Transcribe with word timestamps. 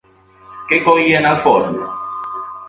Què 0.71 0.79
coïen 0.87 1.29
al 1.33 1.37
forn? 1.45 1.79